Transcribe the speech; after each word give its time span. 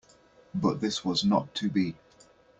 But 0.55 0.81
this 0.81 1.05
was 1.05 1.23
not 1.23 1.53
to 1.53 1.69
be. 1.69 1.93